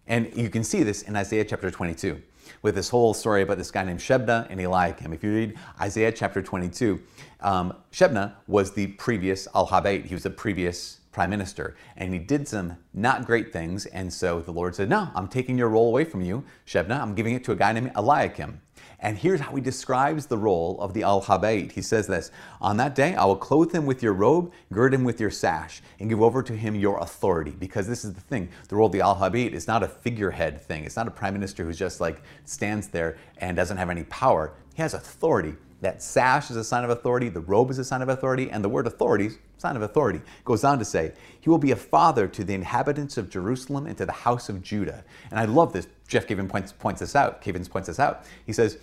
And 0.05 0.29
you 0.35 0.49
can 0.49 0.63
see 0.63 0.83
this 0.83 1.01
in 1.01 1.15
Isaiah 1.15 1.45
chapter 1.45 1.71
22 1.71 2.21
with 2.61 2.75
this 2.75 2.89
whole 2.89 3.13
story 3.13 3.41
about 3.41 3.57
this 3.57 3.71
guy 3.71 3.83
named 3.83 3.99
Shebna 3.99 4.47
and 4.49 4.59
Eliakim. 4.59 5.13
If 5.13 5.23
you 5.23 5.33
read 5.33 5.57
Isaiah 5.79 6.11
chapter 6.11 6.41
22, 6.41 7.01
um, 7.41 7.73
Shebna 7.91 8.33
was 8.47 8.71
the 8.73 8.87
previous 8.87 9.47
Al 9.55 9.67
Habayit. 9.67 10.05
He 10.05 10.13
was 10.13 10.23
the 10.23 10.29
previous 10.29 10.99
prime 11.17 11.31
minister, 11.31 11.75
and 11.95 12.13
he 12.13 12.19
did 12.19 12.47
some 12.47 12.77
not 12.93 13.25
great 13.25 13.51
things. 13.51 13.87
And 13.87 14.13
so 14.13 14.39
the 14.39 14.51
Lord 14.51 14.75
said, 14.75 14.87
No, 14.87 15.09
I'm 15.15 15.27
taking 15.27 15.57
your 15.57 15.67
role 15.67 15.87
away 15.87 16.03
from 16.03 16.21
you, 16.21 16.43
Shebna. 16.67 17.01
I'm 17.01 17.15
giving 17.15 17.33
it 17.33 17.43
to 17.45 17.51
a 17.51 17.55
guy 17.55 17.73
named 17.73 17.91
Eliakim. 17.95 18.61
And 18.99 19.17
here's 19.17 19.39
how 19.39 19.55
he 19.55 19.59
describes 19.59 20.27
the 20.27 20.37
role 20.37 20.79
of 20.79 20.93
the 20.93 21.01
Al 21.01 21.23
Habayit. 21.23 21.71
He 21.71 21.81
says 21.81 22.05
this 22.05 22.29
On 22.61 22.77
that 22.77 22.93
day, 22.93 23.15
I 23.15 23.25
will 23.25 23.35
clothe 23.35 23.73
him 23.73 23.87
with 23.87 24.03
your 24.03 24.13
robe, 24.13 24.51
gird 24.71 24.93
him 24.93 25.03
with 25.03 25.19
your 25.19 25.31
sash, 25.31 25.81
and 25.99 26.07
give 26.07 26.21
over 26.21 26.43
to 26.43 26.53
him 26.53 26.75
your 26.75 26.99
authority. 26.99 27.55
Because 27.57 27.87
this 27.87 28.05
is 28.05 28.13
the 28.13 28.21
thing 28.21 28.49
the 28.69 28.75
role 28.75 28.85
of 28.85 28.93
the 28.93 29.01
Al 29.01 29.15
Habayit 29.15 29.53
is 29.53 29.65
not 29.65 29.81
a 29.81 29.87
figurehead 29.87 30.61
thing. 30.61 30.83
It's 30.83 30.95
not 30.95 31.07
a 31.07 31.11
prime 31.11 31.33
minister 31.33 31.63
who's 31.65 31.79
just 31.79 31.99
like 31.99 32.21
stands 32.45 32.89
there 32.89 33.17
and 33.39 33.57
doesn't 33.57 33.77
have 33.77 33.89
any 33.89 34.03
power. 34.03 34.53
He 34.75 34.83
has 34.83 34.93
authority. 34.93 35.55
That 35.81 36.03
sash 36.03 36.51
is 36.51 36.57
a 36.57 36.63
sign 36.63 36.83
of 36.83 36.91
authority, 36.91 37.29
the 37.29 37.41
robe 37.41 37.71
is 37.71 37.79
a 37.79 37.83
sign 37.83 38.03
of 38.03 38.09
authority, 38.09 38.49
and 38.51 38.63
the 38.63 38.69
word 38.69 38.85
authority 38.85 39.31
sign 39.57 39.75
of 39.75 39.81
authority. 39.81 40.21
Goes 40.45 40.63
on 40.63 40.79
to 40.79 40.85
say, 40.85 41.13
He 41.39 41.49
will 41.49 41.57
be 41.57 41.71
a 41.71 41.75
father 41.75 42.27
to 42.27 42.43
the 42.43 42.53
inhabitants 42.53 43.17
of 43.17 43.29
Jerusalem 43.29 43.85
and 43.87 43.97
to 43.97 44.05
the 44.05 44.11
house 44.11 44.49
of 44.49 44.61
Judah. 44.61 45.03
And 45.29 45.39
I 45.39 45.45
love 45.45 45.73
this. 45.73 45.87
Jeff 46.07 46.27
Cavins 46.27 46.49
points, 46.49 46.71
points 46.71 46.99
this 46.99 47.15
out. 47.15 47.41
Cavins 47.41 47.69
points 47.69 47.87
this 47.87 47.99
out. 47.99 48.25
He 48.45 48.53
says, 48.53 48.77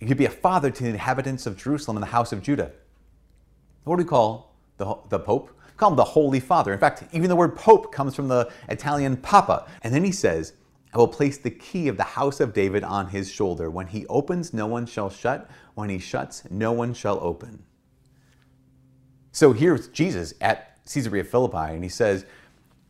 He'll 0.00 0.16
be 0.16 0.24
a 0.26 0.30
father 0.30 0.70
to 0.70 0.82
the 0.82 0.88
inhabitants 0.88 1.46
of 1.46 1.56
Jerusalem 1.56 1.96
and 1.96 2.02
the 2.02 2.10
house 2.10 2.32
of 2.32 2.42
Judah. 2.42 2.72
What 3.84 3.96
do 3.96 4.02
we 4.02 4.08
call 4.08 4.54
the, 4.78 4.96
the 5.08 5.18
Pope? 5.18 5.50
We 5.66 5.76
call 5.76 5.90
him 5.90 5.96
the 5.96 6.04
Holy 6.04 6.40
Father. 6.40 6.72
In 6.72 6.78
fact, 6.78 7.04
even 7.12 7.28
the 7.28 7.36
word 7.36 7.56
Pope 7.56 7.92
comes 7.92 8.14
from 8.14 8.28
the 8.28 8.50
Italian 8.68 9.16
Papa. 9.16 9.66
And 9.82 9.92
then 9.92 10.04
he 10.04 10.12
says, 10.12 10.54
I 10.92 10.98
will 10.98 11.08
place 11.08 11.38
the 11.38 11.50
key 11.50 11.88
of 11.88 11.96
the 11.96 12.02
house 12.02 12.40
of 12.40 12.52
David 12.52 12.82
on 12.82 13.08
his 13.08 13.30
shoulder. 13.30 13.70
When 13.70 13.86
he 13.86 14.06
opens, 14.06 14.52
no 14.52 14.66
one 14.66 14.86
shall 14.86 15.08
shut. 15.08 15.48
When 15.74 15.88
he 15.88 15.98
shuts, 15.98 16.42
no 16.50 16.72
one 16.72 16.94
shall 16.94 17.18
open. 17.20 17.62
So 19.32 19.52
here's 19.52 19.88
Jesus 19.88 20.34
at 20.40 20.78
Caesarea 20.86 21.24
Philippi, 21.24 21.74
and 21.74 21.82
he 21.82 21.90
says, 21.90 22.26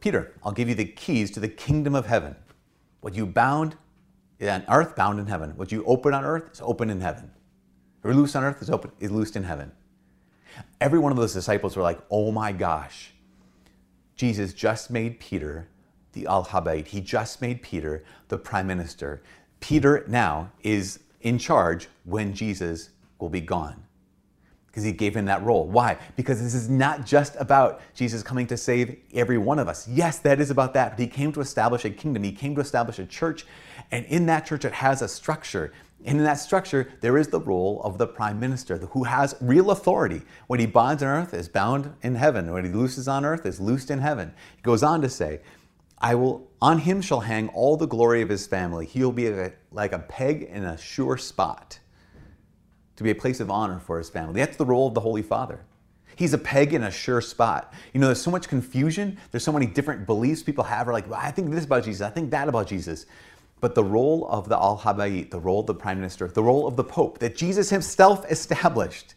Peter, 0.00 0.32
I'll 0.42 0.52
give 0.52 0.68
you 0.68 0.74
the 0.74 0.86
keys 0.86 1.30
to 1.32 1.40
the 1.40 1.48
kingdom 1.48 1.94
of 1.94 2.06
heaven. 2.06 2.34
What 3.00 3.14
you 3.14 3.26
bound 3.26 3.76
on 4.42 4.64
earth, 4.68 4.96
bound 4.96 5.20
in 5.20 5.26
heaven. 5.26 5.50
What 5.56 5.70
you 5.70 5.84
open 5.84 6.14
on 6.14 6.24
earth 6.24 6.50
is 6.52 6.60
open 6.62 6.88
in 6.88 7.00
heaven. 7.00 7.30
Or 8.02 8.14
loose 8.14 8.34
on 8.34 8.44
earth 8.44 8.62
is 8.62 8.70
open 8.70 8.92
is 8.98 9.10
loosed 9.10 9.36
in 9.36 9.44
heaven. 9.44 9.72
Every 10.80 10.98
one 10.98 11.12
of 11.12 11.18
those 11.18 11.34
disciples 11.34 11.76
were 11.76 11.82
like, 11.82 12.00
oh 12.10 12.32
my 12.32 12.52
gosh, 12.52 13.12
Jesus 14.16 14.54
just 14.54 14.90
made 14.90 15.20
Peter 15.20 15.68
the 16.12 16.26
Al 16.26 16.44
Habayit. 16.44 16.88
He 16.88 17.00
just 17.00 17.40
made 17.40 17.62
Peter 17.62 18.02
the 18.28 18.38
prime 18.38 18.66
minister. 18.66 19.22
Peter 19.60 20.04
now 20.08 20.50
is 20.62 21.00
in 21.20 21.38
charge 21.38 21.88
when 22.04 22.34
Jesus 22.34 22.90
will 23.18 23.28
be 23.28 23.40
gone. 23.40 23.84
Because 24.70 24.84
he 24.84 24.92
gave 24.92 25.16
him 25.16 25.24
that 25.24 25.42
role. 25.42 25.66
Why? 25.66 25.98
Because 26.14 26.40
this 26.40 26.54
is 26.54 26.68
not 26.68 27.04
just 27.04 27.34
about 27.40 27.80
Jesus 27.94 28.22
coming 28.22 28.46
to 28.46 28.56
save 28.56 28.96
every 29.12 29.36
one 29.36 29.58
of 29.58 29.66
us. 29.66 29.88
Yes, 29.88 30.20
that 30.20 30.40
is 30.40 30.50
about 30.50 30.74
that, 30.74 30.92
but 30.92 31.00
he 31.00 31.08
came 31.08 31.32
to 31.32 31.40
establish 31.40 31.84
a 31.84 31.90
kingdom. 31.90 32.22
He 32.22 32.30
came 32.30 32.54
to 32.54 32.60
establish 32.60 33.00
a 33.00 33.06
church, 33.06 33.46
and 33.90 34.06
in 34.06 34.26
that 34.26 34.46
church, 34.46 34.64
it 34.64 34.72
has 34.74 35.02
a 35.02 35.08
structure. 35.08 35.72
And 36.04 36.18
in 36.18 36.24
that 36.24 36.34
structure, 36.34 36.90
there 37.00 37.18
is 37.18 37.28
the 37.28 37.40
role 37.40 37.82
of 37.82 37.98
the 37.98 38.06
prime 38.06 38.40
minister 38.40 38.78
who 38.78 39.04
has 39.04 39.34
real 39.40 39.70
authority. 39.70 40.22
What 40.46 40.60
he 40.60 40.66
binds 40.66 41.02
on 41.02 41.08
earth 41.08 41.34
is 41.34 41.48
bound 41.48 41.92
in 42.02 42.14
heaven. 42.14 42.50
What 42.52 42.64
he 42.64 42.70
looses 42.70 43.08
on 43.08 43.24
earth 43.24 43.44
is 43.44 43.60
loosed 43.60 43.90
in 43.90 43.98
heaven. 43.98 44.32
He 44.56 44.62
goes 44.62 44.82
on 44.82 45.02
to 45.02 45.08
say, 45.08 45.40
I 45.98 46.14
will 46.14 46.48
on 46.62 46.78
him 46.78 47.02
shall 47.02 47.20
hang 47.20 47.48
all 47.50 47.76
the 47.76 47.86
glory 47.86 48.22
of 48.22 48.28
his 48.28 48.46
family. 48.46 48.86
He'll 48.86 49.12
be 49.12 49.26
a, 49.26 49.52
like 49.72 49.92
a 49.92 49.98
peg 49.98 50.42
in 50.44 50.64
a 50.64 50.78
sure 50.78 51.18
spot 51.18 51.78
to 53.00 53.04
be 53.04 53.10
a 53.10 53.14
place 53.14 53.40
of 53.40 53.50
honor 53.50 53.78
for 53.78 53.96
his 53.96 54.10
family. 54.10 54.34
That's 54.34 54.58
the 54.58 54.66
role 54.66 54.86
of 54.86 54.92
the 54.92 55.00
Holy 55.00 55.22
Father. 55.22 55.60
He's 56.16 56.34
a 56.34 56.38
peg 56.38 56.74
in 56.74 56.82
a 56.82 56.90
sure 56.90 57.22
spot. 57.22 57.72
You 57.94 58.00
know, 58.00 58.08
there's 58.08 58.20
so 58.20 58.30
much 58.30 58.46
confusion. 58.46 59.16
There's 59.30 59.42
so 59.42 59.52
many 59.52 59.64
different 59.64 60.04
beliefs 60.04 60.42
people 60.42 60.64
have 60.64 60.86
are 60.86 60.92
like, 60.92 61.08
well, 61.08 61.18
I 61.18 61.30
think 61.30 61.50
this 61.50 61.64
about 61.64 61.84
Jesus, 61.84 62.02
I 62.02 62.10
think 62.10 62.30
that 62.32 62.46
about 62.46 62.66
Jesus. 62.66 63.06
But 63.62 63.74
the 63.74 63.82
role 63.82 64.28
of 64.28 64.50
the 64.50 64.54
Al 64.56 64.80
Habayit, 64.80 65.30
the 65.30 65.40
role 65.40 65.60
of 65.60 65.66
the 65.66 65.74
Prime 65.74 65.96
Minister, 65.96 66.28
the 66.28 66.42
role 66.42 66.66
of 66.66 66.76
the 66.76 66.84
Pope 66.84 67.20
that 67.20 67.36
Jesus 67.36 67.70
himself 67.70 68.30
established 68.30 69.14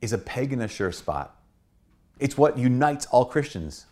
is 0.00 0.12
a 0.12 0.18
peg 0.18 0.52
in 0.52 0.60
a 0.60 0.68
sure 0.68 0.92
spot. 0.92 1.36
It's 2.20 2.38
what 2.38 2.56
unites 2.56 3.06
all 3.06 3.24
Christians. 3.24 3.86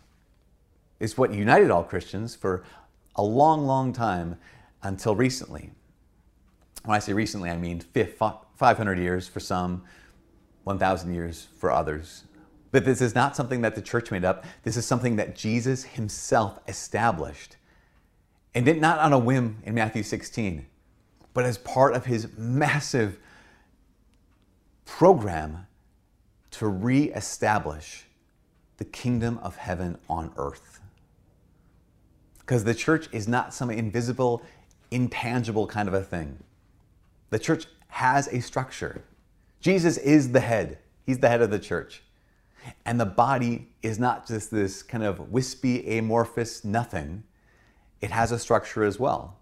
It's 1.01 1.17
what 1.17 1.33
united 1.33 1.71
all 1.71 1.83
Christians 1.83 2.35
for 2.35 2.63
a 3.17 3.23
long, 3.23 3.65
long 3.65 3.91
time 3.91 4.37
until 4.81 5.13
recently. 5.13 5.71
When 6.85 6.95
I 6.95 6.99
say 6.99 7.11
recently, 7.11 7.49
I 7.49 7.57
mean 7.57 7.81
500 8.59 8.99
years 8.99 9.25
for 9.25 9.39
some, 9.39 9.83
1,000 10.65 11.13
years 11.13 11.47
for 11.57 11.71
others. 11.71 12.25
But 12.71 12.83
this 12.83 12.99
is 12.99 13.15
not 13.15 13.33
something 13.33 13.61
that 13.61 13.73
the 13.73 13.81
church 13.81 14.11
made 14.11 14.25
up. 14.25 14.43
This 14.63 14.75
is 14.75 14.85
something 14.85 15.15
that 15.15 15.33
Jesus 15.33 15.85
himself 15.85 16.59
established. 16.67 17.55
And 18.53 18.65
did 18.65 18.81
not 18.81 18.99
on 18.99 19.13
a 19.13 19.17
whim 19.17 19.59
in 19.63 19.75
Matthew 19.75 20.03
16, 20.03 20.65
but 21.33 21.45
as 21.45 21.57
part 21.57 21.95
of 21.95 22.05
his 22.05 22.27
massive 22.37 23.17
program 24.85 25.65
to 26.51 26.67
reestablish 26.67 28.07
the 28.75 28.85
kingdom 28.85 29.39
of 29.41 29.55
heaven 29.55 29.97
on 30.09 30.33
earth. 30.35 30.81
Because 32.39 32.65
the 32.65 32.75
church 32.75 33.07
is 33.13 33.25
not 33.25 33.53
some 33.53 33.71
invisible, 33.71 34.43
intangible 34.91 35.65
kind 35.65 35.87
of 35.87 35.93
a 35.93 36.03
thing. 36.03 36.43
The 37.29 37.39
church 37.39 37.67
has 37.89 38.27
a 38.27 38.41
structure. 38.41 39.03
Jesus 39.59 39.97
is 39.97 40.31
the 40.31 40.39
head, 40.39 40.79
He's 41.05 41.19
the 41.19 41.29
head 41.29 41.41
of 41.41 41.49
the 41.49 41.59
church. 41.59 42.03
And 42.85 42.99
the 42.99 43.05
body 43.05 43.69
is 43.81 43.99
not 43.99 44.27
just 44.27 44.51
this 44.51 44.83
kind 44.83 45.03
of 45.03 45.31
wispy, 45.31 45.97
amorphous 45.97 46.63
nothing, 46.63 47.23
it 48.01 48.11
has 48.11 48.31
a 48.31 48.39
structure 48.39 48.83
as 48.83 48.99
well. 48.99 49.37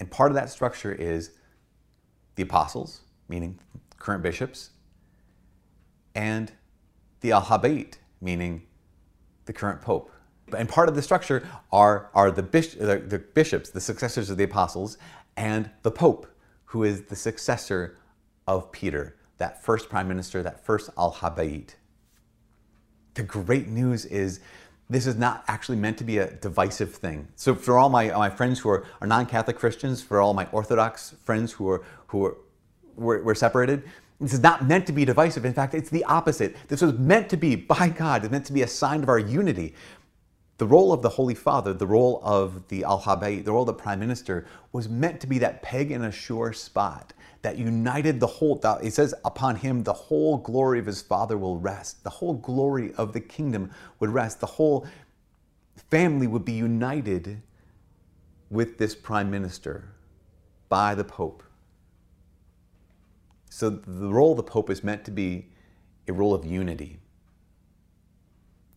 And 0.00 0.10
part 0.10 0.30
of 0.30 0.36
that 0.36 0.50
structure 0.50 0.92
is 0.92 1.32
the 2.36 2.42
apostles, 2.44 3.00
meaning 3.28 3.58
current 3.98 4.22
bishops, 4.22 4.70
and 6.14 6.52
the 7.20 7.32
Al 7.32 7.42
Habayit, 7.42 7.94
meaning 8.20 8.62
the 9.46 9.52
current 9.52 9.82
pope. 9.82 10.12
And 10.56 10.68
part 10.68 10.88
of 10.88 10.94
the 10.94 11.02
structure 11.02 11.46
are, 11.72 12.10
are 12.14 12.30
the, 12.30 12.42
the, 12.42 13.02
the 13.06 13.18
bishops, 13.18 13.70
the 13.70 13.80
successors 13.80 14.30
of 14.30 14.36
the 14.36 14.44
apostles, 14.44 14.96
and 15.36 15.70
the 15.82 15.90
pope, 15.90 16.26
who 16.68 16.84
is 16.84 17.02
the 17.02 17.16
successor 17.16 17.96
of 18.46 18.70
Peter, 18.72 19.16
that 19.38 19.62
first 19.62 19.88
prime 19.88 20.08
minister, 20.08 20.42
that 20.42 20.64
first 20.64 20.90
Al 20.98 21.12
Habayit. 21.12 21.70
The 23.14 23.22
great 23.22 23.68
news 23.68 24.04
is 24.04 24.40
this 24.90 25.06
is 25.06 25.16
not 25.16 25.44
actually 25.48 25.76
meant 25.76 25.98
to 25.98 26.04
be 26.04 26.18
a 26.18 26.30
divisive 26.30 26.94
thing. 26.94 27.28
So 27.36 27.54
for 27.54 27.78
all 27.78 27.88
my, 27.88 28.08
my 28.08 28.30
friends 28.30 28.60
who 28.60 28.70
are, 28.70 28.86
are 29.00 29.06
non-Catholic 29.06 29.58
Christians, 29.58 30.02
for 30.02 30.20
all 30.20 30.34
my 30.34 30.46
Orthodox 30.52 31.14
friends 31.24 31.52
who 31.52 31.68
are 31.68 31.84
who 32.08 32.26
are 32.26 32.36
were, 32.96 33.22
were 33.22 33.34
separated, 33.34 33.84
this 34.20 34.32
is 34.32 34.40
not 34.40 34.66
meant 34.66 34.86
to 34.86 34.92
be 34.92 35.04
divisive. 35.04 35.44
In 35.44 35.54
fact, 35.54 35.74
it's 35.74 35.90
the 35.90 36.04
opposite. 36.04 36.56
This 36.66 36.82
was 36.82 36.92
meant 36.94 37.28
to 37.30 37.36
be, 37.36 37.54
by 37.54 37.88
God, 37.88 38.24
it's 38.24 38.32
meant 38.32 38.46
to 38.46 38.52
be 38.52 38.62
a 38.62 38.68
sign 38.68 39.02
of 39.02 39.08
our 39.08 39.18
unity. 39.18 39.74
The 40.58 40.66
role 40.66 40.92
of 40.92 41.02
the 41.02 41.08
Holy 41.08 41.36
Father, 41.36 41.72
the 41.72 41.86
role 41.86 42.20
of 42.24 42.66
the 42.66 42.82
Al 42.82 43.00
Habayit, 43.00 43.44
the 43.44 43.52
role 43.52 43.62
of 43.62 43.68
the 43.68 43.74
Prime 43.74 44.00
Minister 44.00 44.44
was 44.72 44.88
meant 44.88 45.20
to 45.20 45.28
be 45.28 45.38
that 45.38 45.62
peg 45.62 45.92
in 45.92 46.02
a 46.02 46.10
sure 46.10 46.52
spot 46.52 47.12
that 47.42 47.56
united 47.56 48.18
the 48.18 48.26
whole. 48.26 48.60
He 48.82 48.90
says, 48.90 49.14
upon 49.24 49.54
him 49.56 49.84
the 49.84 49.92
whole 49.92 50.38
glory 50.38 50.80
of 50.80 50.86
his 50.86 51.00
Father 51.00 51.38
will 51.38 51.58
rest. 51.58 52.02
The 52.02 52.10
whole 52.10 52.34
glory 52.34 52.92
of 52.94 53.12
the 53.12 53.20
kingdom 53.20 53.70
would 54.00 54.10
rest. 54.10 54.40
The 54.40 54.46
whole 54.46 54.84
family 55.90 56.26
would 56.26 56.44
be 56.44 56.52
united 56.52 57.40
with 58.50 58.78
this 58.78 58.96
Prime 58.96 59.30
Minister 59.30 59.92
by 60.68 60.96
the 60.96 61.04
Pope. 61.04 61.44
So 63.48 63.70
the 63.70 64.08
role 64.08 64.32
of 64.32 64.38
the 64.38 64.42
Pope 64.42 64.70
is 64.70 64.82
meant 64.82 65.04
to 65.04 65.12
be 65.12 65.50
a 66.08 66.12
role 66.12 66.34
of 66.34 66.44
unity. 66.44 66.98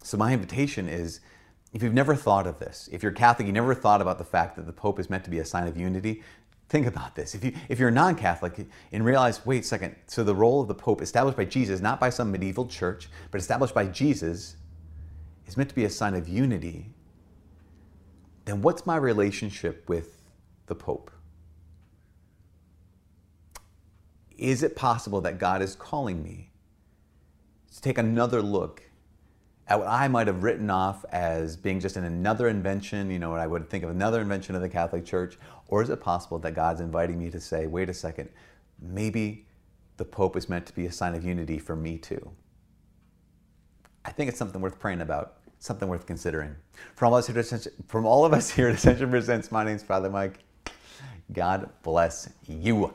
So 0.03 0.17
my 0.17 0.33
invitation 0.33 0.87
is 0.87 1.21
if 1.73 1.81
you've 1.81 1.93
never 1.93 2.15
thought 2.15 2.47
of 2.47 2.59
this, 2.59 2.89
if 2.91 3.01
you're 3.01 3.11
Catholic, 3.11 3.47
you 3.47 3.53
never 3.53 3.73
thought 3.73 4.01
about 4.01 4.17
the 4.17 4.25
fact 4.25 4.55
that 4.57 4.65
the 4.65 4.73
Pope 4.73 4.99
is 4.99 5.09
meant 5.09 5.23
to 5.23 5.29
be 5.29 5.39
a 5.39 5.45
sign 5.45 5.67
of 5.67 5.77
unity, 5.77 6.21
think 6.67 6.85
about 6.85 7.15
this. 7.15 7.33
If, 7.33 7.43
you, 7.43 7.53
if 7.69 7.79
you're 7.79 7.91
non-Catholic 7.91 8.67
and 8.91 9.05
realize, 9.05 9.45
wait 9.45 9.63
a 9.63 9.67
second, 9.67 9.95
so 10.07 10.23
the 10.23 10.35
role 10.35 10.61
of 10.61 10.67
the 10.67 10.75
Pope 10.75 11.01
established 11.01 11.37
by 11.37 11.45
Jesus, 11.45 11.79
not 11.79 11.99
by 11.99 12.09
some 12.09 12.31
medieval 12.31 12.65
church, 12.65 13.09
but 13.29 13.39
established 13.39 13.73
by 13.73 13.85
Jesus, 13.85 14.57
is 15.47 15.57
meant 15.57 15.69
to 15.69 15.75
be 15.75 15.85
a 15.85 15.89
sign 15.89 16.13
of 16.13 16.27
unity, 16.27 16.87
then 18.45 18.61
what's 18.61 18.85
my 18.85 18.97
relationship 18.97 19.87
with 19.87 20.17
the 20.67 20.75
Pope? 20.75 21.11
Is 24.37 24.63
it 24.63 24.75
possible 24.75 25.21
that 25.21 25.37
God 25.37 25.61
is 25.61 25.75
calling 25.75 26.23
me 26.23 26.51
to 27.73 27.81
take 27.81 27.97
another 27.97 28.41
look 28.41 28.83
at 29.67 29.79
what 29.79 29.87
I 29.87 30.07
might 30.07 30.27
have 30.27 30.43
written 30.43 30.69
off 30.69 31.05
as 31.11 31.55
being 31.55 31.79
just 31.79 31.95
an 31.95 32.03
another 32.03 32.47
invention, 32.47 33.09
you 33.09 33.19
know, 33.19 33.29
what 33.29 33.39
I 33.39 33.47
would 33.47 33.69
think 33.69 33.83
of 33.83 33.89
another 33.89 34.21
invention 34.21 34.55
of 34.55 34.61
the 34.61 34.69
Catholic 34.69 35.05
Church? 35.05 35.37
Or 35.67 35.81
is 35.81 35.89
it 35.89 36.01
possible 36.01 36.39
that 36.39 36.53
God's 36.53 36.81
inviting 36.81 37.17
me 37.17 37.29
to 37.31 37.39
say, 37.39 37.67
wait 37.67 37.89
a 37.89 37.93
second, 37.93 38.29
maybe 38.81 39.47
the 39.97 40.05
Pope 40.05 40.35
is 40.35 40.49
meant 40.49 40.65
to 40.65 40.75
be 40.75 40.87
a 40.87 40.91
sign 40.91 41.15
of 41.15 41.23
unity 41.23 41.57
for 41.57 41.75
me 41.75 41.97
too? 41.97 42.31
I 44.03 44.11
think 44.11 44.29
it's 44.29 44.39
something 44.39 44.61
worth 44.61 44.79
praying 44.79 45.01
about, 45.01 45.37
something 45.59 45.87
worth 45.87 46.05
considering. 46.05 46.55
From 46.95 47.13
all, 47.13 47.19
of 47.19 47.19
us 47.19 47.27
here 47.27 47.43
to, 47.43 47.71
from 47.87 48.05
all 48.05 48.25
of 48.25 48.33
us 48.33 48.49
here 48.49 48.67
at 48.67 48.75
Ascension 48.75 49.09
Presents, 49.09 49.51
my 49.51 49.63
name's 49.63 49.83
Father 49.83 50.09
Mike. 50.09 50.39
God 51.31 51.69
bless 51.83 52.29
you. 52.47 52.93